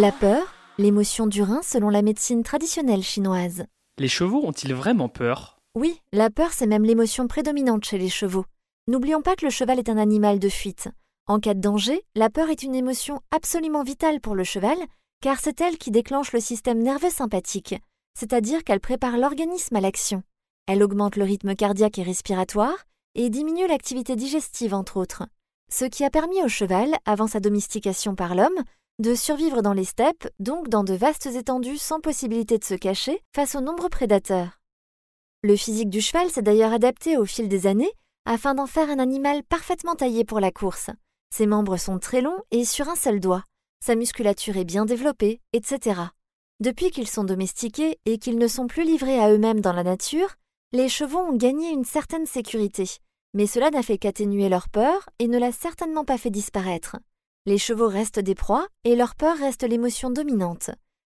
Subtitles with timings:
[0.00, 3.64] La peur, l'émotion du rein selon la médecine traditionnelle chinoise.
[3.98, 5.58] Les chevaux ont-ils vraiment peur?
[5.74, 8.44] Oui, la peur c'est même l'émotion prédominante chez les chevaux.
[8.86, 10.88] N'oublions pas que le cheval est un animal de fuite.
[11.26, 14.78] En cas de danger, la peur est une émotion absolument vitale pour le cheval,
[15.20, 17.74] car c'est elle qui déclenche le système nerveux sympathique,
[18.16, 20.22] c'est-à-dire qu'elle prépare l'organisme à l'action.
[20.68, 25.24] Elle augmente le rythme cardiaque et respiratoire et diminue l'activité digestive entre autres.
[25.70, 28.62] Ce qui a permis au cheval, avant sa domestication par l'homme,
[28.98, 33.22] de survivre dans les steppes, donc dans de vastes étendues sans possibilité de se cacher
[33.32, 34.58] face aux nombreux prédateurs.
[35.42, 37.92] Le physique du cheval s'est d'ailleurs adapté au fil des années
[38.24, 40.90] afin d'en faire un animal parfaitement taillé pour la course.
[41.32, 43.44] Ses membres sont très longs et sur un seul doigt.
[43.84, 46.00] Sa musculature est bien développée, etc.
[46.58, 50.34] Depuis qu'ils sont domestiqués et qu'ils ne sont plus livrés à eux-mêmes dans la nature,
[50.72, 52.84] les chevaux ont gagné une certaine sécurité,
[53.32, 56.96] mais cela n'a fait qu'atténuer leur peur et ne l'a certainement pas fait disparaître.
[57.48, 60.68] Les chevaux restent des proies et leur peur reste l'émotion dominante.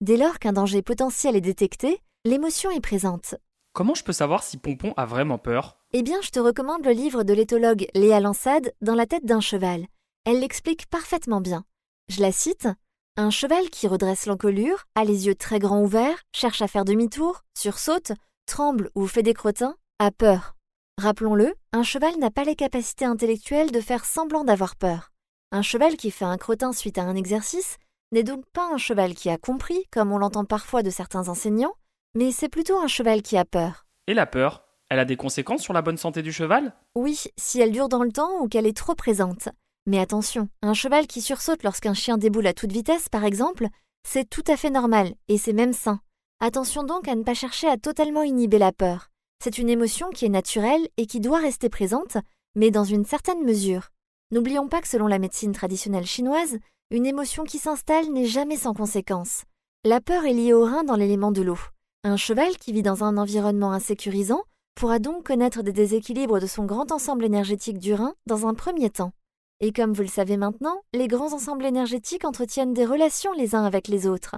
[0.00, 3.34] Dès lors qu'un danger potentiel est détecté, l'émotion est présente.
[3.72, 5.80] Comment je peux savoir si Pompon a vraiment peur?
[5.92, 9.40] Eh bien, je te recommande le livre de l'éthologue Léa Lansade Dans la tête d'un
[9.40, 9.88] cheval.
[10.24, 11.64] Elle l'explique parfaitement bien.
[12.06, 12.68] Je la cite
[13.16, 17.42] Un cheval qui redresse l'encolure, a les yeux très grands ouverts, cherche à faire demi-tour,
[17.58, 18.12] sursaute,
[18.46, 20.54] tremble ou fait des crottins, a peur.
[20.96, 25.10] Rappelons-le, un cheval n'a pas les capacités intellectuelles de faire semblant d'avoir peur.
[25.52, 27.78] Un cheval qui fait un crottin suite à un exercice
[28.12, 31.74] n'est donc pas un cheval qui a compris, comme on l'entend parfois de certains enseignants,
[32.14, 33.84] mais c'est plutôt un cheval qui a peur.
[34.06, 36.72] Et la peur Elle a des conséquences sur la bonne santé du cheval?
[36.94, 39.48] Oui, si elle dure dans le temps ou qu'elle est trop présente.
[39.86, 43.66] Mais attention, un cheval qui sursaute lorsqu'un chien déboule à toute vitesse, par exemple,
[44.06, 45.98] c'est tout à fait normal, et c'est même sain.
[46.38, 49.08] Attention donc à ne pas chercher à totalement inhiber la peur.
[49.42, 52.18] C'est une émotion qui est naturelle et qui doit rester présente,
[52.54, 53.88] mais dans une certaine mesure.
[54.32, 56.58] N'oublions pas que selon la médecine traditionnelle chinoise,
[56.90, 59.42] une émotion qui s'installe n'est jamais sans conséquence.
[59.84, 61.58] La peur est liée au rein dans l'élément de l'eau.
[62.04, 64.42] Un cheval qui vit dans un environnement insécurisant
[64.76, 68.88] pourra donc connaître des déséquilibres de son grand ensemble énergétique du rein dans un premier
[68.88, 69.12] temps.
[69.58, 73.64] Et comme vous le savez maintenant, les grands ensembles énergétiques entretiennent des relations les uns
[73.64, 74.36] avec les autres.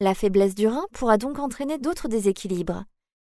[0.00, 2.84] La faiblesse du rein pourra donc entraîner d'autres déséquilibres.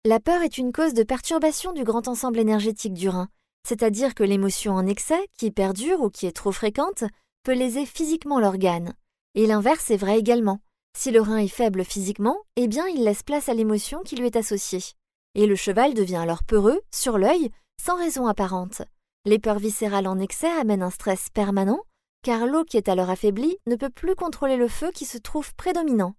[0.06, 3.28] La peur est une cause de perturbation du grand ensemble énergétique du rein,
[3.68, 7.04] c'est-à-dire que l'émotion en excès, qui perdure ou qui est trop fréquente,
[7.44, 8.94] peut léser physiquement l'organe.
[9.36, 10.60] Et l'inverse est vrai également.
[10.98, 14.26] Si le rein est faible physiquement, eh bien il laisse place à l'émotion qui lui
[14.26, 14.84] est associée.
[15.36, 17.50] Et le cheval devient alors peureux, sur l'œil,
[17.82, 18.82] sans raison apparente.
[19.26, 21.82] Les peurs viscérales en excès amènent un stress permanent,
[22.24, 25.54] car l'eau qui est alors affaiblie ne peut plus contrôler le feu qui se trouve
[25.56, 26.16] prédominant.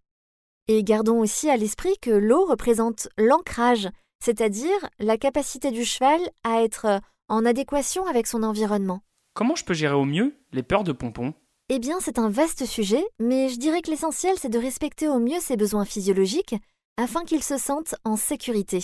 [0.68, 3.88] Et gardons aussi à l'esprit que l'eau représente l'ancrage,
[4.24, 9.00] c'est-à-dire la capacité du cheval à être en adéquation avec son environnement.
[9.34, 11.34] Comment je peux gérer au mieux les peurs de Pompon?
[11.68, 15.18] Eh bien, c'est un vaste sujet, mais je dirais que l'essentiel, c'est de respecter au
[15.18, 16.54] mieux ses besoins physiologiques
[16.98, 18.80] afin qu'il se sente en sécurité.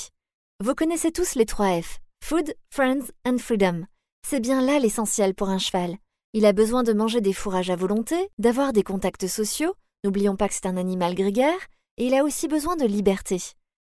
[0.64, 3.84] Vous connaissez tous les trois F Food, Friends and Freedom.
[4.26, 5.96] C'est bien là l'essentiel pour un cheval.
[6.32, 9.74] Il a besoin de manger des fourrages à volonté, d'avoir des contacts sociaux,
[10.04, 11.58] n'oublions pas que c'est un animal grégaire,
[11.96, 13.38] et il a aussi besoin de liberté.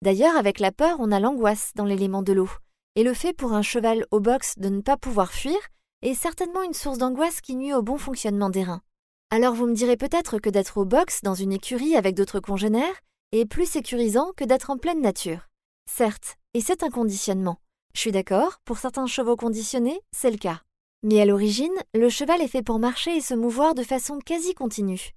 [0.03, 2.51] D'ailleurs, avec la peur, on a l'angoisse dans l'élément de l'eau.
[2.97, 5.57] Et le fait pour un cheval au box de ne pas pouvoir fuir
[6.03, 8.83] est certainement une source d'angoisse qui nuit au bon fonctionnement des reins.
[9.31, 13.01] Alors vous me direz peut-être que d'être au box dans une écurie avec d'autres congénères
[13.33, 15.47] est plus sécurisant que d'être en pleine nature.
[15.89, 17.59] Certes, et c'est un conditionnement.
[17.95, 20.63] Je suis d'accord, pour certains chevaux conditionnés, c'est le cas.
[21.03, 24.55] Mais à l'origine, le cheval est fait pour marcher et se mouvoir de façon quasi
[24.55, 25.11] continue.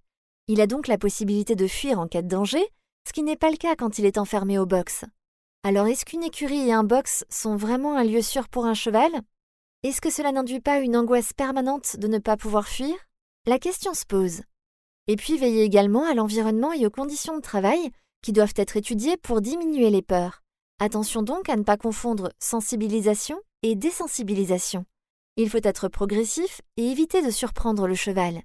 [0.47, 2.63] Il a donc la possibilité de fuir en cas de danger,
[3.07, 5.05] ce qui n'est pas le cas quand il est enfermé au box.
[5.65, 9.09] Alors est-ce qu'une écurie et un box sont vraiment un lieu sûr pour un cheval?
[9.83, 12.93] Est-ce que cela n'induit pas une angoisse permanente de ne pas pouvoir fuir?
[13.47, 14.41] La question se pose.
[15.07, 19.15] Et puis veillez également à l'environnement et aux conditions de travail qui doivent être étudiées
[19.15, 20.41] pour diminuer les peurs.
[20.79, 24.83] Attention donc à ne pas confondre sensibilisation et désensibilisation.
[25.37, 28.41] Il faut être progressif et éviter de surprendre le cheval.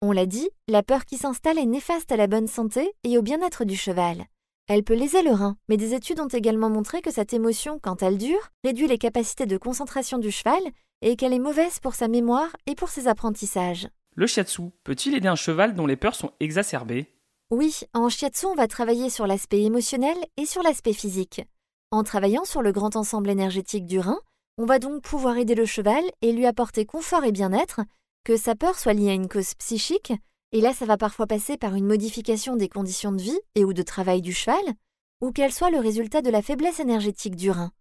[0.00, 3.22] On l'a dit, la peur qui s'installe est néfaste à la bonne santé et au
[3.22, 4.24] bien-être du cheval.
[4.68, 8.02] Elle peut léser le rein, mais des études ont également montré que cette émotion, quand
[8.02, 10.62] elle dure, réduit les capacités de concentration du cheval
[11.00, 13.88] et qu'elle est mauvaise pour sa mémoire et pour ses apprentissages.
[14.14, 17.12] Le shiatsu peut-il aider un cheval dont les peurs sont exacerbées?
[17.50, 21.42] Oui, en shiatsu, on va travailler sur l'aspect émotionnel et sur l'aspect physique.
[21.90, 24.18] En travaillant sur le grand ensemble énergétique du rein,
[24.58, 27.80] on va donc pouvoir aider le cheval et lui apporter confort et bien-être,
[28.24, 30.12] que sa peur soit liée à une cause psychique,
[30.52, 33.72] et là ça va parfois passer par une modification des conditions de vie et ou
[33.72, 34.74] de travail du cheval,
[35.20, 37.72] ou qu'elle soit le résultat de la faiblesse énergétique du rein.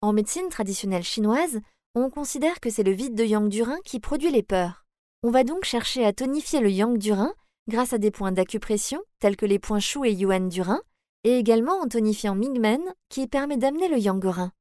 [0.00, 1.60] En médecine traditionnelle chinoise,
[1.94, 4.84] on considère que c'est le vide de yang du rein qui produit les peurs.
[5.22, 7.32] On va donc chercher à tonifier le yang du rein
[7.68, 10.82] grâce à des points d'acupression tels que les points Shu et Yuan du rein,
[11.24, 14.52] et également en tonifiant Mingmen qui permet d'amener le yang au rein.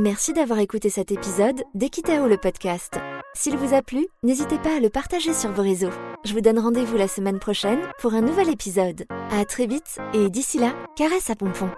[0.00, 2.98] Merci d'avoir écouté cet épisode d'Equitao le podcast.
[3.40, 5.92] S'il vous a plu, n'hésitez pas à le partager sur vos réseaux.
[6.24, 9.04] Je vous donne rendez-vous la semaine prochaine pour un nouvel épisode.
[9.30, 11.70] À très vite et d'ici là, caresse à pompon.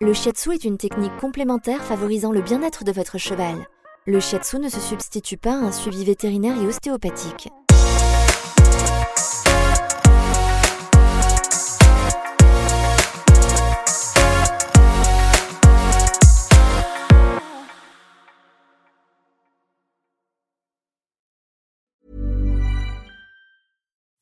[0.00, 3.66] Le shiatsu est une technique complémentaire favorisant le bien-être de votre cheval.
[4.06, 7.50] Le shiatsu ne se substitue pas à un suivi vétérinaire et ostéopathique.